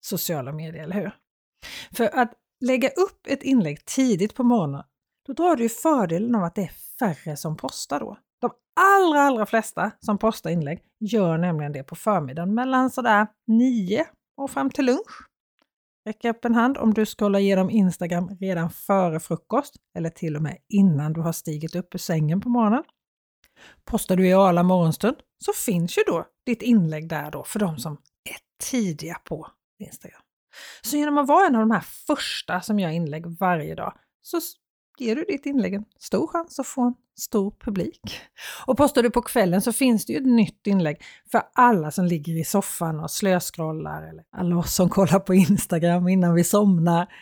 sociala 0.00 0.52
medier, 0.52 0.82
eller 0.82 0.94
hur? 0.94 1.12
För 1.92 2.18
att 2.18 2.32
lägga 2.60 2.88
upp 2.88 3.26
ett 3.28 3.42
inlägg 3.42 3.84
tidigt 3.84 4.34
på 4.34 4.42
morgonen, 4.42 4.82
då 5.26 5.32
drar 5.32 5.56
du 5.56 5.62
ju 5.62 5.68
fördelen 5.68 6.34
av 6.34 6.44
att 6.44 6.54
det 6.54 6.62
är 6.62 6.72
färre 6.98 7.36
som 7.36 7.56
postar 7.56 8.00
då. 8.00 8.18
De 8.40 8.50
allra, 8.80 9.20
allra 9.20 9.46
flesta 9.46 9.90
som 10.00 10.18
postar 10.18 10.50
inlägg 10.50 10.82
gör 11.00 11.38
nämligen 11.38 11.72
det 11.72 11.82
på 11.82 11.94
förmiddagen 11.94 12.54
mellan 12.54 12.90
sådär 12.90 13.26
9 13.46 14.06
och 14.36 14.50
fram 14.50 14.70
till 14.70 14.84
lunch. 14.84 15.25
Räck 16.06 16.24
upp 16.24 16.44
en 16.44 16.54
hand 16.54 16.78
om 16.78 16.94
du 16.94 17.06
scrollar 17.06 17.38
igenom 17.38 17.70
Instagram 17.70 18.36
redan 18.40 18.70
före 18.70 19.20
frukost 19.20 19.74
eller 19.98 20.10
till 20.10 20.36
och 20.36 20.42
med 20.42 20.58
innan 20.68 21.12
du 21.12 21.20
har 21.20 21.32
stigit 21.32 21.74
upp 21.74 21.94
ur 21.94 21.98
sängen 21.98 22.40
på 22.40 22.48
morgonen. 22.48 22.84
Postar 23.84 24.16
du 24.16 24.28
i 24.28 24.32
Arla 24.32 24.62
morgonstund 24.62 25.16
så 25.44 25.52
finns 25.52 25.98
ju 25.98 26.02
då 26.06 26.26
ditt 26.46 26.62
inlägg 26.62 27.08
där 27.08 27.30
då 27.30 27.44
för 27.44 27.58
de 27.58 27.78
som 27.78 27.92
är 28.30 28.36
tidiga 28.70 29.20
på 29.24 29.48
Instagram. 29.78 30.20
Så 30.82 30.96
genom 30.96 31.18
att 31.18 31.28
vara 31.28 31.46
en 31.46 31.54
av 31.54 31.60
de 31.60 31.70
här 31.70 31.84
första 32.06 32.60
som 32.60 32.78
gör 32.78 32.90
inlägg 32.90 33.26
varje 33.26 33.74
dag 33.74 33.98
så 34.22 34.40
ger 35.00 35.16
du 35.16 35.24
ditt 35.24 35.46
inlägg 35.46 35.74
en 35.74 35.84
stor 35.98 36.26
chans 36.26 36.58
att 36.58 36.66
få 36.66 36.82
en 36.82 36.94
stor 37.18 37.54
publik. 37.60 38.20
Och 38.66 38.76
postar 38.76 39.02
du 39.02 39.10
på 39.10 39.22
kvällen 39.22 39.62
så 39.62 39.72
finns 39.72 40.06
det 40.06 40.12
ju 40.12 40.18
ett 40.18 40.26
nytt 40.26 40.66
inlägg 40.66 41.02
för 41.30 41.42
alla 41.52 41.90
som 41.90 42.04
ligger 42.04 42.40
i 42.40 42.44
soffan 42.44 43.00
och 43.00 43.10
slöskrollar 43.10 44.02
eller 44.02 44.24
alla 44.32 44.56
oss 44.56 44.74
som 44.74 44.88
kollar 44.88 45.18
på 45.18 45.34
Instagram 45.34 46.08
innan 46.08 46.34
vi 46.34 46.44
somnar. 46.44 47.12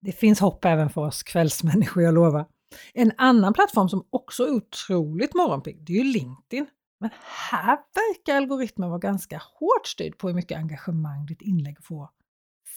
Det 0.00 0.12
finns 0.12 0.40
hopp 0.40 0.64
även 0.64 0.90
för 0.90 1.00
oss 1.00 1.22
kvällsmänniskor, 1.22 2.02
jag 2.02 2.14
lovar. 2.14 2.46
En 2.94 3.12
annan 3.16 3.52
plattform 3.52 3.88
som 3.88 4.06
också 4.10 4.46
är 4.46 4.50
otroligt 4.50 5.34
morgonpigg, 5.34 5.84
det 5.86 5.92
är 5.92 5.96
ju 5.96 6.04
LinkedIn. 6.04 6.66
Men 7.00 7.10
här 7.50 7.78
verkar 7.94 8.36
algoritmen 8.36 8.88
vara 8.88 8.98
ganska 8.98 9.42
hårt 9.58 9.86
styrd 9.86 10.18
på 10.18 10.28
hur 10.28 10.34
mycket 10.34 10.58
engagemang 10.58 11.26
ditt 11.26 11.42
inlägg 11.42 11.84
får 11.84 12.08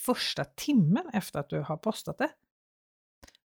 första 0.06 0.46
timmen 0.46 1.04
efter 1.14 1.40
att 1.40 1.50
du 1.50 1.62
har 1.62 1.78
postat 1.78 2.18
det. 2.18 2.30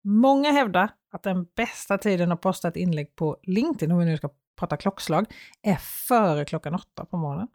Många 0.04 0.50
hävdar 0.50 0.90
att 1.12 1.22
den 1.22 1.46
bästa 1.56 1.98
tiden 1.98 2.32
att 2.32 2.40
posta 2.40 2.68
ett 2.68 2.76
inlägg 2.76 3.16
på 3.16 3.36
LinkedIn, 3.42 3.92
om 3.92 3.98
vi 3.98 4.04
nu 4.04 4.16
ska 4.16 4.30
prata 4.58 4.76
klockslag, 4.76 5.26
är 5.62 5.76
före 5.76 6.44
klockan 6.44 6.74
åtta 6.74 7.04
på 7.04 7.16
morgonen. 7.16 7.48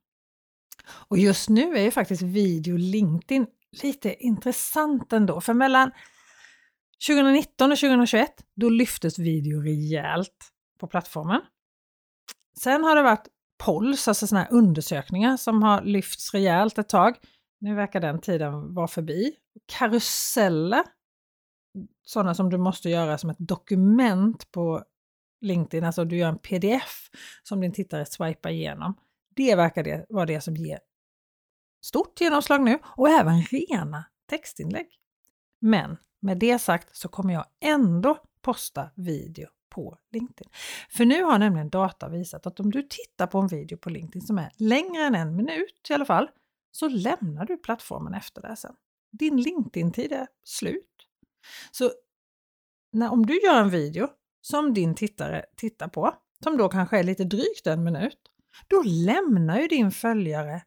Och 1.07 1.17
just 1.17 1.49
nu 1.49 1.77
är 1.77 1.81
ju 1.81 1.91
faktiskt 1.91 2.21
video 2.21 2.77
LinkedIn 2.77 3.47
lite 3.83 4.13
intressant 4.13 5.13
ändå, 5.13 5.41
för 5.41 5.53
mellan 5.53 5.91
2019 7.07 7.71
och 7.71 7.77
2021, 7.77 8.31
då 8.55 8.69
lyftes 8.69 9.19
video 9.19 9.61
rejält 9.61 10.51
på 10.79 10.87
plattformen. 10.87 11.41
Sen 12.59 12.83
har 12.83 12.95
det 12.95 13.01
varit 13.01 13.27
polls, 13.63 14.07
alltså 14.07 14.27
sådana 14.27 14.43
här 14.43 14.53
undersökningar 14.53 15.37
som 15.37 15.63
har 15.63 15.81
lyfts 15.81 16.33
rejält 16.33 16.77
ett 16.77 16.89
tag. 16.89 17.15
Nu 17.59 17.75
verkar 17.75 17.99
den 17.99 18.21
tiden 18.21 18.73
vara 18.73 18.87
förbi. 18.87 19.35
Karuseller, 19.65 20.83
sådana 22.05 22.33
som 22.35 22.49
du 22.49 22.57
måste 22.57 22.89
göra 22.89 23.17
som 23.17 23.29
ett 23.29 23.39
dokument 23.39 24.51
på 24.51 24.83
LinkedIn, 25.41 25.83
alltså 25.83 26.05
du 26.05 26.17
gör 26.17 26.29
en 26.29 26.37
pdf 26.37 27.09
som 27.43 27.61
din 27.61 27.73
tittare 27.73 28.05
swipar 28.05 28.49
igenom. 28.49 28.93
Det 29.35 29.55
verkar 29.55 29.83
det 29.83 30.05
vara 30.09 30.25
det 30.25 30.41
som 30.41 30.55
ger 30.55 30.79
stort 31.81 32.21
genomslag 32.21 32.63
nu 32.63 32.79
och 32.83 33.09
även 33.09 33.41
rena 33.41 34.05
textinlägg. 34.29 34.87
Men 35.59 35.97
med 36.19 36.37
det 36.37 36.59
sagt 36.59 36.95
så 36.95 37.07
kommer 37.07 37.33
jag 37.33 37.45
ändå 37.59 38.17
posta 38.41 38.89
video 38.95 39.47
på 39.69 39.97
LinkedIn. 40.11 40.51
För 40.89 41.05
nu 41.05 41.23
har 41.23 41.39
nämligen 41.39 41.69
data 41.69 42.09
visat 42.09 42.45
att 42.45 42.59
om 42.59 42.71
du 42.71 42.83
tittar 42.83 43.27
på 43.27 43.39
en 43.39 43.47
video 43.47 43.77
på 43.77 43.89
LinkedIn 43.89 44.21
som 44.21 44.37
är 44.37 44.51
längre 44.55 45.03
än 45.03 45.15
en 45.15 45.35
minut 45.35 45.87
i 45.89 45.93
alla 45.93 46.05
fall, 46.05 46.29
så 46.71 46.87
lämnar 46.87 47.45
du 47.45 47.57
plattformen 47.57 48.13
efter 48.13 48.41
det 48.41 48.55
sen. 48.55 48.75
Din 49.11 49.41
LinkedIn-tid 49.41 50.11
är 50.11 50.27
slut. 50.43 50.85
Så 51.71 51.91
när, 52.91 53.11
om 53.11 53.25
du 53.25 53.41
gör 53.41 53.61
en 53.61 53.69
video 53.69 54.07
som 54.41 54.73
din 54.73 54.95
tittare 54.95 55.45
tittar 55.55 55.87
på, 55.87 56.15
som 56.43 56.57
då 56.57 56.69
kanske 56.69 56.99
är 56.99 57.03
lite 57.03 57.23
drygt 57.23 57.67
en 57.67 57.83
minut, 57.83 58.17
då 58.67 58.83
lämnar 58.85 59.59
ju 59.59 59.67
din 59.67 59.91
följare 59.91 60.61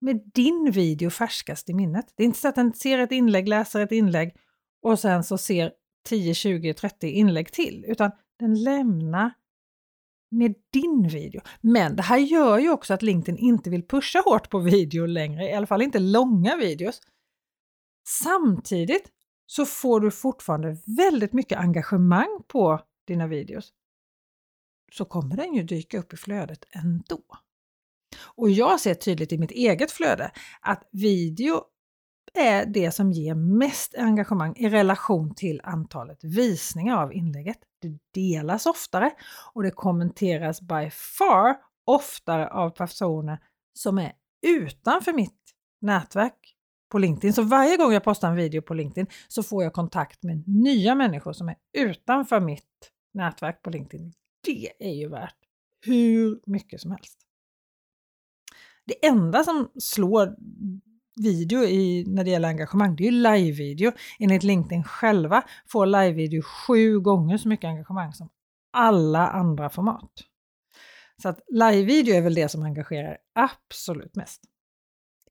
med 0.00 0.30
din 0.34 0.70
video 0.70 1.10
färskast 1.10 1.70
i 1.70 1.74
minnet. 1.74 2.06
Det 2.16 2.22
är 2.22 2.24
inte 2.24 2.38
så 2.38 2.48
att 2.48 2.54
den 2.54 2.72
ser 2.72 2.98
ett 2.98 3.12
inlägg, 3.12 3.48
läser 3.48 3.80
ett 3.80 3.92
inlägg 3.92 4.36
och 4.82 4.98
sen 4.98 5.24
så 5.24 5.38
ser 5.38 5.72
10, 6.04 6.34
20, 6.34 6.74
30 6.74 7.08
inlägg 7.08 7.52
till, 7.52 7.84
utan 7.88 8.10
den 8.38 8.62
lämnar 8.62 9.32
med 10.30 10.54
din 10.72 11.08
video. 11.08 11.40
Men 11.60 11.96
det 11.96 12.02
här 12.02 12.18
gör 12.18 12.58
ju 12.58 12.70
också 12.70 12.94
att 12.94 13.02
LinkedIn 13.02 13.38
inte 13.38 13.70
vill 13.70 13.86
pusha 13.86 14.22
hårt 14.24 14.50
på 14.50 14.58
video 14.58 15.06
längre, 15.06 15.44
i 15.44 15.52
alla 15.52 15.66
fall 15.66 15.82
inte 15.82 15.98
långa 15.98 16.56
videos. 16.56 17.00
Samtidigt 18.22 19.10
så 19.46 19.66
får 19.66 20.00
du 20.00 20.10
fortfarande 20.10 20.76
väldigt 20.84 21.32
mycket 21.32 21.58
engagemang 21.58 22.42
på 22.48 22.80
dina 23.06 23.26
videos. 23.26 23.72
Så 24.92 25.04
kommer 25.04 25.36
den 25.36 25.54
ju 25.54 25.62
dyka 25.62 25.98
upp 25.98 26.12
i 26.12 26.16
flödet 26.16 26.64
ändå. 26.70 27.22
Och 28.24 28.50
jag 28.50 28.80
ser 28.80 28.94
tydligt 28.94 29.32
i 29.32 29.38
mitt 29.38 29.50
eget 29.50 29.90
flöde 29.90 30.30
att 30.60 30.88
video 30.92 31.64
är 32.34 32.66
det 32.66 32.90
som 32.90 33.12
ger 33.12 33.34
mest 33.34 33.94
engagemang 33.94 34.56
i 34.56 34.68
relation 34.68 35.34
till 35.34 35.60
antalet 35.64 36.24
visningar 36.24 36.96
av 36.96 37.12
inlägget. 37.12 37.58
Det 37.82 37.98
delas 38.14 38.66
oftare 38.66 39.10
och 39.52 39.62
det 39.62 39.70
kommenteras 39.70 40.60
by 40.60 40.90
far 40.90 41.56
oftare 41.84 42.48
av 42.48 42.70
personer 42.70 43.38
som 43.72 43.98
är 43.98 44.12
utanför 44.46 45.12
mitt 45.12 45.54
nätverk 45.80 46.55
på 46.88 46.98
LinkedIn. 46.98 47.32
Så 47.32 47.42
varje 47.42 47.76
gång 47.76 47.92
jag 47.92 48.04
postar 48.04 48.28
en 48.28 48.36
video 48.36 48.62
på 48.62 48.74
LinkedIn 48.74 49.06
så 49.28 49.42
får 49.42 49.62
jag 49.62 49.72
kontakt 49.72 50.22
med 50.22 50.48
nya 50.48 50.94
människor 50.94 51.32
som 51.32 51.48
är 51.48 51.56
utanför 51.72 52.40
mitt 52.40 52.92
nätverk 53.14 53.62
på 53.62 53.70
LinkedIn. 53.70 54.12
Det 54.44 54.72
är 54.78 54.94
ju 54.94 55.08
värt 55.08 55.36
hur 55.86 56.40
mycket 56.46 56.80
som 56.80 56.90
helst. 56.90 57.18
Det 58.84 59.06
enda 59.06 59.44
som 59.44 59.70
slår 59.78 60.36
video 61.22 61.64
i, 61.64 62.04
när 62.06 62.24
det 62.24 62.30
gäller 62.30 62.48
engagemang, 62.48 62.96
det 62.96 63.02
är 63.06 63.12
ju 63.12 63.18
live-video. 63.18 63.92
Enligt 64.18 64.42
LinkedIn 64.42 64.84
själva 64.84 65.42
får 65.66 65.86
live-video 65.86 66.42
sju 66.42 67.00
gånger 67.00 67.38
så 67.38 67.48
mycket 67.48 67.68
engagemang 67.68 68.12
som 68.12 68.28
alla 68.72 69.28
andra 69.28 69.70
format. 69.70 70.12
Så 71.22 71.28
att 71.28 71.40
live-video 71.48 72.14
är 72.14 72.22
väl 72.22 72.34
det 72.34 72.48
som 72.48 72.62
engagerar 72.62 73.18
absolut 73.34 74.16
mest. 74.16 74.42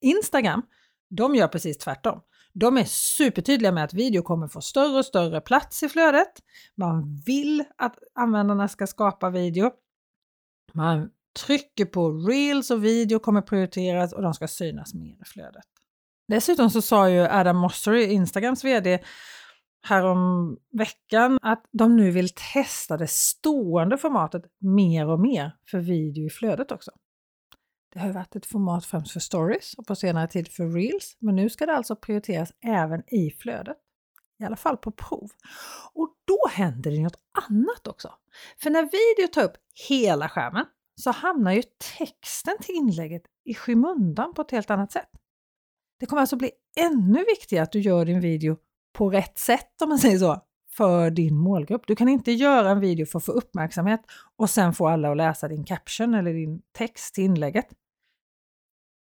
Instagram, 0.02 0.62
de 1.10 1.36
gör 1.36 1.48
precis 1.48 1.78
tvärtom. 1.78 2.22
De 2.54 2.78
är 2.78 2.84
supertydliga 2.84 3.72
med 3.72 3.84
att 3.84 3.94
video 3.94 4.22
kommer 4.22 4.48
få 4.48 4.62
större 4.62 4.98
och 4.98 5.06
större 5.06 5.42
plats 5.42 5.84
i 5.84 5.90
flödet. 5.90 6.32
Man 6.76 7.22
vill 7.26 7.64
att 7.78 7.96
användarna 8.16 8.68
ska 8.68 8.88
skapa 8.88 9.30
video. 9.30 9.72
Man 10.74 11.10
trycker 11.46 11.86
på 11.86 12.12
reels 12.12 12.72
och 12.72 12.84
video 12.84 13.20
kommer 13.20 13.42
prioriteras 13.42 14.14
och 14.14 14.22
de 14.22 14.34
ska 14.34 14.48
synas 14.48 14.94
mer 14.94 15.22
i 15.22 15.26
flödet. 15.26 15.66
Dessutom 16.28 16.70
så 16.70 16.82
sa 16.82 17.10
ju 17.10 17.20
Adam 17.20 17.58
Mossery, 17.58 18.04
Instagrams 18.04 18.64
VD, 18.64 19.00
härom 19.82 20.58
veckan 20.72 21.40
att 21.42 21.66
de 21.72 21.96
nu 21.96 22.12
vill 22.12 22.30
testa 22.54 22.98
det 22.98 23.08
stående 23.08 23.98
formatet 23.98 24.44
mer 24.60 25.08
och 25.08 25.20
mer 25.20 25.56
för 25.72 25.80
video 25.80 26.26
i 26.26 26.30
flödet 26.30 26.72
också. 26.72 26.92
Det 27.96 28.02
har 28.02 28.14
varit 28.14 28.36
ett 28.36 28.46
format 28.46 28.86
främst 28.86 29.12
för 29.12 29.20
stories 29.20 29.74
och 29.74 29.88
på 29.88 29.96
senare 29.96 30.28
tid 30.28 30.48
för 30.48 30.70
reels, 30.70 31.18
men 31.20 31.36
nu 31.36 31.50
ska 31.50 31.66
det 31.66 31.76
alltså 31.76 31.96
prioriteras 31.96 32.54
även 32.66 33.04
i 33.14 33.32
flödet. 33.32 33.78
I 34.40 34.44
alla 34.44 34.56
fall 34.56 34.78
på 34.78 34.92
prov. 34.92 35.30
Och 35.94 36.16
då 36.26 36.40
händer 36.52 36.92
det 36.92 37.04
något 37.04 37.20
annat 37.50 37.88
också. 37.88 38.14
För 38.62 38.70
när 38.70 38.84
video 38.84 39.34
tar 39.34 39.44
upp 39.44 39.58
hela 39.90 40.30
skärmen 40.30 40.66
så 40.96 41.12
hamnar 41.12 41.52
ju 41.52 41.64
texten 41.98 42.54
till 42.62 42.76
inlägget 42.76 43.24
i 43.46 43.54
skymundan 43.54 44.34
på 44.34 44.42
ett 44.42 44.52
helt 44.52 44.70
annat 44.70 44.92
sätt. 44.92 45.10
Det 46.00 46.06
kommer 46.06 46.22
alltså 46.22 46.36
bli 46.36 46.52
ännu 46.78 47.24
viktigare 47.24 47.64
att 47.64 47.72
du 47.72 47.80
gör 47.80 48.06
din 48.06 48.22
video 48.22 48.58
på 48.94 49.10
rätt 49.10 49.38
sätt 49.38 49.82
om 49.82 49.90
man 49.90 50.00
säger 50.00 50.18
så, 50.18 50.42
för 50.72 51.10
din 51.10 51.38
målgrupp. 51.38 51.88
Du 51.88 51.96
kan 51.96 52.10
inte 52.10 52.32
göra 52.32 52.70
en 52.70 52.80
video 52.80 53.06
för 53.06 53.20
att 53.20 53.26
få 53.26 53.32
uppmärksamhet 53.32 54.02
och 54.36 54.50
sen 54.50 54.74
få 54.74 54.88
alla 54.88 55.12
att 55.12 55.18
läsa 55.18 55.48
din 55.48 55.64
caption 55.64 56.14
eller 56.14 56.34
din 56.34 56.62
text 56.74 57.16
till 57.16 57.24
inlägget. 57.24 57.68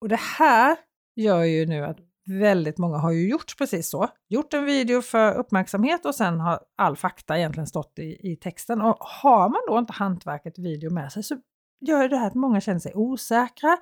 Och 0.01 0.09
det 0.09 0.19
här 0.19 0.77
gör 1.15 1.43
ju 1.43 1.65
nu 1.65 1.85
att 1.85 1.97
väldigt 2.25 2.77
många 2.77 2.97
har 2.97 3.11
ju 3.11 3.29
gjort 3.29 3.57
precis 3.57 3.89
så. 3.89 4.07
Gjort 4.29 4.53
en 4.53 4.65
video 4.65 5.01
för 5.01 5.33
uppmärksamhet 5.33 6.05
och 6.05 6.15
sen 6.15 6.39
har 6.39 6.59
all 6.75 6.95
fakta 6.95 7.37
egentligen 7.37 7.67
stått 7.67 7.99
i, 7.99 8.31
i 8.31 8.35
texten. 8.35 8.81
Och 8.81 8.97
har 8.99 9.49
man 9.49 9.61
då 9.67 9.79
inte 9.79 9.93
hantverket 9.93 10.59
video 10.59 10.93
med 10.93 11.11
sig 11.11 11.23
så 11.23 11.37
gör 11.81 12.09
det 12.09 12.17
här 12.17 12.27
att 12.27 12.35
många 12.35 12.61
känner 12.61 12.79
sig 12.79 12.91
osäkra, 12.95 13.77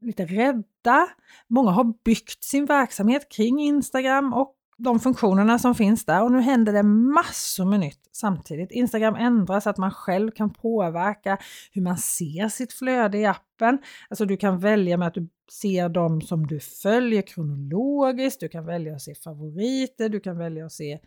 lite 0.00 0.24
rädda. 0.24 1.08
Många 1.48 1.70
har 1.70 1.94
byggt 2.04 2.44
sin 2.44 2.66
verksamhet 2.66 3.28
kring 3.32 3.60
Instagram 3.60 4.34
och 4.34 4.57
de 4.78 5.00
funktionerna 5.00 5.58
som 5.58 5.74
finns 5.74 6.04
där 6.04 6.22
och 6.22 6.32
nu 6.32 6.40
händer 6.40 6.72
det 6.72 6.82
massor 6.82 7.64
med 7.64 7.80
nytt 7.80 8.08
samtidigt. 8.12 8.72
Instagram 8.72 9.14
ändras 9.14 9.64
så 9.64 9.70
att 9.70 9.78
man 9.78 9.90
själv 9.90 10.30
kan 10.30 10.52
påverka 10.52 11.38
hur 11.72 11.82
man 11.82 11.98
ser 11.98 12.48
sitt 12.48 12.72
flöde 12.72 13.18
i 13.18 13.26
appen. 13.26 13.78
Alltså 14.10 14.24
du 14.24 14.36
kan 14.36 14.58
välja 14.58 14.96
med 14.96 15.08
att 15.08 15.14
du 15.14 15.28
ser 15.52 15.88
dem 15.88 16.20
som 16.20 16.46
du 16.46 16.60
följer 16.60 17.22
kronologiskt, 17.22 18.40
du 18.40 18.48
kan 18.48 18.66
välja 18.66 18.94
att 18.94 19.02
se 19.02 19.14
favoriter, 19.14 20.08
du 20.08 20.20
kan 20.20 20.38
välja 20.38 20.66
att 20.66 20.72
se 20.72 20.98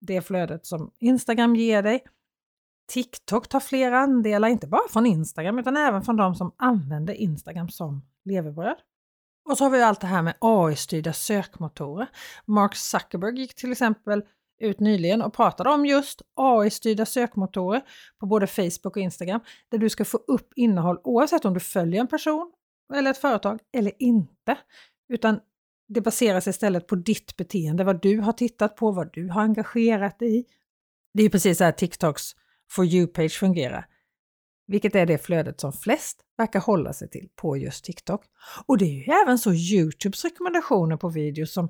det 0.00 0.22
flödet 0.22 0.66
som 0.66 0.90
Instagram 0.98 1.56
ger 1.56 1.82
dig. 1.82 2.04
TikTok 2.92 3.48
tar 3.48 3.60
flera 3.60 3.98
andelar, 3.98 4.48
inte 4.48 4.66
bara 4.66 4.88
från 4.90 5.06
Instagram 5.06 5.58
utan 5.58 5.76
även 5.76 6.02
från 6.02 6.16
de 6.16 6.34
som 6.34 6.54
använder 6.56 7.14
Instagram 7.14 7.68
som 7.68 8.02
levebröd. 8.24 8.76
Och 9.48 9.58
så 9.58 9.64
har 9.64 9.70
vi 9.70 9.82
allt 9.82 10.00
det 10.00 10.06
här 10.06 10.22
med 10.22 10.34
AI-styrda 10.40 11.12
sökmotorer. 11.12 12.06
Mark 12.44 12.74
Zuckerberg 12.74 13.40
gick 13.40 13.54
till 13.54 13.72
exempel 13.72 14.22
ut 14.60 14.80
nyligen 14.80 15.22
och 15.22 15.34
pratade 15.34 15.70
om 15.70 15.86
just 15.86 16.22
AI-styrda 16.34 17.06
sökmotorer 17.06 17.82
på 18.20 18.26
både 18.26 18.46
Facebook 18.46 18.86
och 18.86 18.96
Instagram 18.96 19.40
där 19.70 19.78
du 19.78 19.88
ska 19.88 20.04
få 20.04 20.16
upp 20.16 20.52
innehåll 20.56 21.00
oavsett 21.04 21.44
om 21.44 21.54
du 21.54 21.60
följer 21.60 22.00
en 22.00 22.06
person 22.06 22.52
eller 22.94 23.10
ett 23.10 23.18
företag 23.18 23.60
eller 23.72 23.92
inte. 23.98 24.58
Utan 25.08 25.40
det 25.88 26.00
baseras 26.00 26.46
istället 26.46 26.86
på 26.86 26.96
ditt 26.96 27.36
beteende, 27.36 27.84
vad 27.84 28.02
du 28.02 28.20
har 28.20 28.32
tittat 28.32 28.76
på, 28.76 28.90
vad 28.90 29.12
du 29.12 29.28
har 29.28 29.42
engagerat 29.42 30.18
dig 30.18 30.38
i. 30.38 30.44
Det 31.14 31.20
är 31.22 31.24
ju 31.24 31.30
precis 31.30 31.58
så 31.58 31.64
här 31.64 31.72
TikToks 31.72 32.22
For 32.70 32.84
You-page 32.84 33.38
fungerar. 33.38 33.86
Vilket 34.66 34.94
är 34.94 35.06
det 35.06 35.18
flödet 35.18 35.60
som 35.60 35.72
flest 35.72 36.20
verkar 36.38 36.60
hålla 36.60 36.92
sig 36.92 37.08
till 37.08 37.28
på 37.36 37.56
just 37.56 37.84
TikTok. 37.84 38.24
Och 38.66 38.78
det 38.78 38.84
är 38.84 38.94
ju 38.94 39.12
även 39.22 39.38
så 39.38 39.52
Youtubes 39.52 40.24
rekommendationer 40.24 40.96
på 40.96 41.08
videos 41.08 41.52
som 41.52 41.68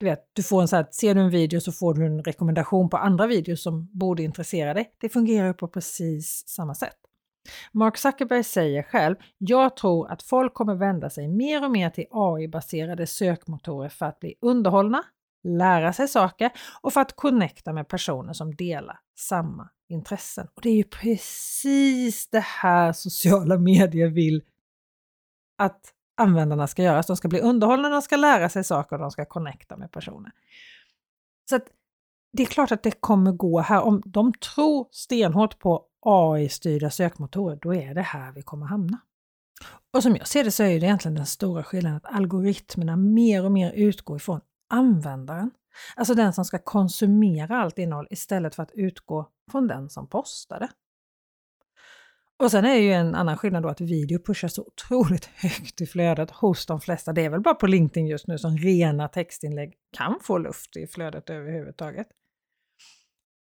du 0.00 0.06
vet, 0.06 0.30
du 0.32 0.42
får 0.42 0.62
en 0.62 0.68
så 0.68 0.76
här, 0.76 0.86
ser 0.90 1.14
du 1.14 1.20
en 1.20 1.30
video 1.30 1.60
så 1.60 1.72
får 1.72 1.94
du 1.94 2.06
en 2.06 2.24
rekommendation 2.24 2.90
på 2.90 2.96
andra 2.96 3.26
videos 3.26 3.62
som 3.62 3.88
borde 3.92 4.22
intressera 4.22 4.74
dig. 4.74 4.90
Det 5.00 5.08
fungerar 5.08 5.52
på 5.52 5.68
precis 5.68 6.48
samma 6.48 6.74
sätt. 6.74 6.96
Mark 7.72 7.96
Zuckerberg 7.96 8.44
säger 8.44 8.82
själv, 8.82 9.16
jag 9.38 9.76
tror 9.76 10.10
att 10.10 10.22
folk 10.22 10.54
kommer 10.54 10.74
vända 10.74 11.10
sig 11.10 11.28
mer 11.28 11.64
och 11.64 11.70
mer 11.70 11.90
till 11.90 12.06
AI-baserade 12.10 13.06
sökmotorer 13.06 13.88
för 13.88 14.06
att 14.06 14.20
bli 14.20 14.34
underhållna, 14.40 15.02
lära 15.44 15.92
sig 15.92 16.08
saker 16.08 16.50
och 16.80 16.92
för 16.92 17.00
att 17.00 17.16
connecta 17.16 17.72
med 17.72 17.88
personer 17.88 18.32
som 18.32 18.54
delar 18.54 19.00
samma 19.18 19.68
intressen. 19.88 20.48
Och 20.54 20.62
det 20.62 20.68
är 20.68 20.76
ju 20.76 20.84
precis 20.84 22.30
det 22.30 22.44
här 22.44 22.92
sociala 22.92 23.58
medier 23.58 24.08
vill 24.08 24.42
att 25.58 25.94
användarna 26.16 26.66
ska 26.66 26.82
göra. 26.82 27.02
de 27.02 27.16
ska 27.16 27.28
bli 27.28 27.40
underhållna, 27.40 27.88
de 27.88 28.02
ska 28.02 28.16
lära 28.16 28.48
sig 28.48 28.64
saker 28.64 28.96
och 28.96 29.02
de 29.02 29.10
ska 29.10 29.24
connecta 29.24 29.76
med 29.76 29.92
personer. 29.92 30.32
Så 31.50 31.56
att 31.56 31.66
det 32.32 32.42
är 32.42 32.46
klart 32.46 32.72
att 32.72 32.82
det 32.82 33.00
kommer 33.00 33.32
gå 33.32 33.60
här. 33.60 33.82
Om 33.82 34.02
de 34.06 34.32
tror 34.32 34.88
stenhårt 34.90 35.58
på 35.58 35.84
AI-styrda 36.00 36.90
sökmotorer, 36.90 37.58
då 37.62 37.74
är 37.74 37.94
det 37.94 38.02
här 38.02 38.32
vi 38.32 38.42
kommer 38.42 38.66
hamna. 38.66 38.98
Och 39.92 40.02
som 40.02 40.16
jag 40.16 40.28
ser 40.28 40.44
det 40.44 40.50
så 40.50 40.62
är 40.62 40.80
det 40.80 40.86
egentligen 40.86 41.14
den 41.14 41.26
stora 41.26 41.64
skillnaden 41.64 41.96
att 41.96 42.14
algoritmerna 42.14 42.96
mer 42.96 43.44
och 43.44 43.52
mer 43.52 43.72
utgår 43.72 44.16
ifrån 44.16 44.40
användaren. 44.68 45.50
Alltså 45.96 46.14
den 46.14 46.32
som 46.32 46.44
ska 46.44 46.58
konsumera 46.58 47.56
allt 47.56 47.78
innehåll 47.78 48.06
istället 48.10 48.54
för 48.54 48.62
att 48.62 48.72
utgå 48.74 49.30
från 49.50 49.66
den 49.66 49.90
som 49.90 50.08
postar 50.08 50.60
det. 50.60 50.68
Och 52.42 52.50
sen 52.50 52.64
är 52.64 52.74
ju 52.74 52.92
en 52.92 53.14
annan 53.14 53.36
skillnad 53.36 53.62
då 53.62 53.68
att 53.68 53.80
video 53.80 54.18
pushas 54.18 54.54
så 54.54 54.62
otroligt 54.62 55.24
högt 55.34 55.80
i 55.80 55.86
flödet 55.86 56.30
hos 56.30 56.66
de 56.66 56.80
flesta. 56.80 57.12
Det 57.12 57.24
är 57.24 57.30
väl 57.30 57.40
bara 57.40 57.54
på 57.54 57.66
LinkedIn 57.66 58.06
just 58.06 58.26
nu 58.26 58.38
som 58.38 58.56
rena 58.58 59.08
textinlägg 59.08 59.74
kan 59.92 60.18
få 60.22 60.38
luft 60.38 60.76
i 60.76 60.86
flödet 60.86 61.30
överhuvudtaget. 61.30 62.08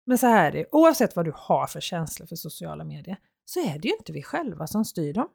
Men 0.07 0.19
så 0.19 0.26
här 0.26 0.47
är 0.49 0.52
det, 0.52 0.67
oavsett 0.73 1.17
vad 1.17 1.25
du 1.25 1.33
har 1.37 1.67
för 1.67 1.81
känslor 1.81 2.26
för 2.26 2.37
sociala 2.37 2.85
medier 2.85 3.17
så 3.45 3.61
är 3.61 3.79
det 3.79 3.88
ju 3.88 3.95
inte 3.95 4.12
vi 4.12 4.23
själva 4.23 4.67
som 4.67 4.85
styr 4.85 5.14
dem. 5.14 5.29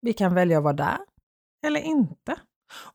Vi 0.00 0.12
kan 0.12 0.34
välja 0.34 0.58
att 0.58 0.64
vara 0.64 0.74
där 0.74 0.98
eller 1.66 1.80
inte. 1.80 2.36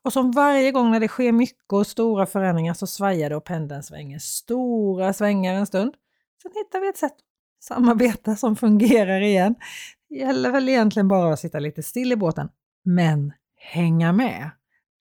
Och 0.02 0.12
som 0.12 0.30
varje 0.30 0.72
gång 0.72 0.90
när 0.90 1.00
det 1.00 1.08
sker 1.08 1.32
mycket 1.32 1.72
och 1.72 1.86
stora 1.86 2.26
förändringar 2.26 2.74
så 2.74 2.86
svajar 2.86 3.30
det 3.30 3.36
och 3.36 3.44
pendeln 3.44 3.82
svänger 3.82 4.18
stora 4.18 5.12
svängar 5.12 5.54
en 5.54 5.66
stund. 5.66 5.94
Sen 6.42 6.52
hittar 6.54 6.80
vi 6.80 6.88
ett 6.88 6.96
sätt 6.96 7.12
att 7.12 7.64
samarbeta 7.64 8.36
som 8.36 8.56
fungerar 8.56 9.20
igen. 9.20 9.54
Det 10.08 10.14
gäller 10.14 10.50
väl 10.50 10.68
egentligen 10.68 11.08
bara 11.08 11.32
att 11.32 11.40
sitta 11.40 11.58
lite 11.58 11.82
still 11.82 12.12
i 12.12 12.16
båten, 12.16 12.48
men 12.84 13.32
hänga 13.56 14.12
med. 14.12 14.50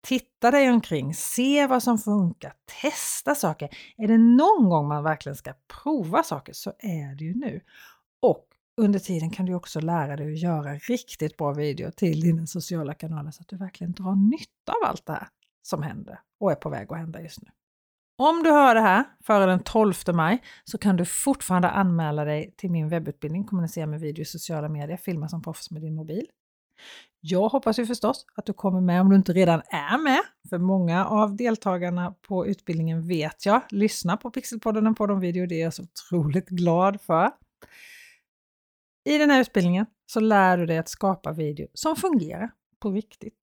Titta 0.08 0.52
dig 0.52 0.70
omkring, 0.70 1.14
se 1.14 1.68
vad 1.68 1.84
som 1.84 1.98
funkar, 1.98 2.54
testa 2.82 3.36
saker. 3.36 3.70
Är 3.98 4.08
det 4.08 4.18
någon 4.18 4.70
gång 4.70 4.88
man 4.88 5.04
verkligen 5.04 5.36
ska 5.36 5.54
prova 5.84 6.24
saker 6.24 6.54
så 6.54 6.74
är 6.80 7.16
det 7.16 7.24
ju 7.24 7.36
nu. 7.36 7.62
Och 8.22 8.48
under 8.82 9.00
tiden 9.00 9.30
kan 9.30 9.46
du 9.46 9.54
också 9.54 9.80
lära 9.80 10.16
dig 10.16 10.34
att 10.34 10.40
göra 10.40 10.76
riktigt 10.76 11.38
bra 11.38 11.54
video 11.54 11.92
till 11.92 12.22
dina 12.22 12.46
sociala 12.48 12.94
kanaler 12.94 13.32
så 13.32 13.42
att 13.42 13.48
du 13.48 13.58
verkligen 13.58 13.94
drar 13.94 14.16
nytta 14.16 14.72
av 14.72 14.90
allt 14.90 15.06
det 15.06 15.14
här 15.14 15.28
som 15.62 15.84
händer 15.84 16.20
och 16.40 16.52
är 16.52 16.56
på 16.56 16.70
väg 16.70 16.92
att 16.92 16.98
hända 16.98 17.22
just 17.22 17.42
nu. 17.42 17.50
Om 18.18 18.44
du 18.44 18.52
hör 18.52 18.76
det 18.76 18.82
här 18.82 19.04
före 19.24 19.46
den 19.46 19.60
12 19.64 19.94
maj 20.14 20.44
så 20.64 20.78
kan 20.78 20.98
du 20.98 21.06
fortfarande 21.06 21.70
anmäla 21.70 22.26
dig 22.26 22.54
till 22.58 22.72
min 22.72 22.90
webbutbildning 22.90 23.44
Kommunicera 23.44 23.86
med 23.86 24.00
video 24.00 24.22
i 24.22 24.26
sociala 24.26 24.70
medier, 24.70 24.98
filma 24.98 25.30
som 25.30 25.42
proffs 25.42 25.72
med 25.72 25.82
din 25.82 25.96
mobil. 25.96 26.28
Jag 27.20 27.50
hoppas 27.50 27.80
ju 27.80 27.86
förstås 27.86 28.26
att 28.36 28.46
du 28.46 28.54
kommer 28.54 28.82
med 28.82 29.02
om 29.02 29.10
du 29.10 29.16
inte 29.16 29.34
redan 29.34 29.62
är 29.70 29.98
med, 29.98 30.22
för 30.50 30.58
många 30.58 31.06
av 31.06 31.36
deltagarna 31.36 32.16
på 32.28 32.48
utbildningen 32.48 33.08
vet 33.08 33.46
jag 33.46 33.62
lyssnar 33.70 34.18
på 34.18 34.32
Pixelpodden 34.32 34.88
och 34.88 34.98
på 34.98 35.08
de 35.08 35.20
video, 35.20 35.46
det 35.46 35.56
är 35.56 35.64
jag 35.64 35.74
så 35.74 35.84
otroligt 35.84 36.50
glad 36.50 37.02
för. 37.02 37.32
I 39.06 39.18
den 39.18 39.30
här 39.30 39.42
utbildningen 39.42 39.86
så 40.06 40.20
lär 40.20 40.58
du 40.58 40.66
dig 40.66 40.78
att 40.78 40.90
skapa 40.90 41.32
video 41.32 41.68
som 41.74 41.96
fungerar 41.96 42.52
på 42.80 42.92
riktigt. 42.92 43.40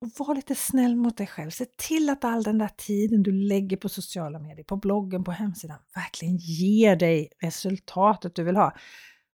Och 0.00 0.08
var 0.18 0.34
lite 0.34 0.54
snäll 0.54 0.96
mot 0.96 1.16
dig 1.16 1.26
själv. 1.26 1.50
Se 1.50 1.64
till 1.64 2.10
att 2.10 2.24
all 2.24 2.42
den 2.42 2.58
där 2.58 2.70
tiden 2.76 3.22
du 3.22 3.32
lägger 3.32 3.76
på 3.76 3.88
sociala 3.88 4.38
medier, 4.38 4.64
på 4.64 4.76
bloggen, 4.76 5.24
på 5.24 5.30
hemsidan 5.30 5.78
verkligen 5.94 6.36
ger 6.36 6.96
dig 6.96 7.28
resultatet 7.42 8.34
du 8.34 8.44
vill 8.44 8.56
ha. 8.56 8.74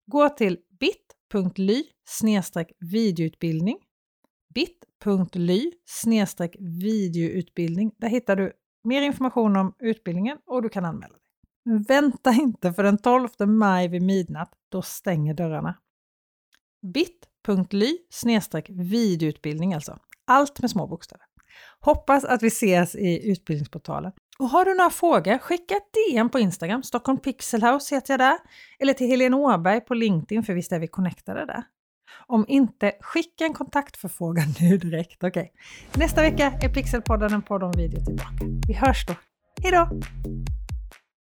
Gå 0.07 0.29
till 0.29 0.59
bit.ly 0.81 1.85
videoutbildning 2.79 3.79
bit.ly 4.55 5.73
videoutbildning. 6.59 7.93
Där 7.99 8.09
hittar 8.09 8.37
du 8.37 8.53
mer 8.85 9.03
information 9.03 9.57
om 9.57 9.75
utbildningen 9.79 10.39
och 10.47 10.63
du 10.63 10.69
kan 10.69 10.85
anmäla 10.85 11.13
dig. 11.13 11.23
Vänta 11.89 12.33
inte 12.33 12.73
för 12.73 12.83
den 12.83 12.99
12 12.99 13.29
maj 13.47 13.89
vid 13.89 14.03
midnatt, 14.03 14.53
då 14.69 14.83
stänger 14.83 15.35
dörrarna. 15.35 15.75
bit.ly 16.95 17.99
videoutbildning 18.69 19.75
alltså. 19.75 19.99
Allt 20.27 20.61
med 20.61 20.71
små 20.71 20.87
bokstäver. 20.87 21.25
Hoppas 21.81 22.25
att 22.25 22.43
vi 22.43 22.47
ses 22.47 22.95
i 22.95 23.31
utbildningsportalen. 23.31 24.13
Och 24.39 24.49
har 24.49 24.65
du 24.65 24.75
några 24.75 24.91
frågor, 24.91 25.39
skicka 25.39 25.75
ett 25.75 25.89
DM 25.93 26.29
på 26.29 26.39
Instagram, 26.39 26.83
Stockholm 26.83 27.19
Pixelhouse 27.19 27.95
heter 27.95 28.13
jag 28.13 28.21
där, 28.21 28.39
eller 28.79 28.93
till 28.93 29.07
Helene 29.07 29.37
Åberg 29.37 29.81
på 29.81 29.95
LinkedIn, 29.95 30.43
för 30.43 30.55
visst 30.55 30.73
är 30.73 30.79
vi 30.79 30.89
connectade 30.89 31.47
där. 31.47 31.65
Om 32.27 32.45
inte, 32.49 32.93
skicka 33.01 33.45
en 33.45 33.55
kontaktförfrågan 33.55 34.47
nu 34.61 34.79
direkt. 34.79 35.25
Okej. 35.25 35.29
Okay. 35.29 35.49
Nästa 36.05 36.23
vecka 36.23 36.53
är 36.63 36.69
Pixelpodden 36.69 37.33
en 37.33 37.43
podd 37.43 37.63
om 37.63 37.73
video 37.73 38.05
tillbaka. 38.05 38.45
Vi 38.69 38.75
hörs 38.75 39.07
då. 39.07 39.15
Hejdå! 39.63 39.89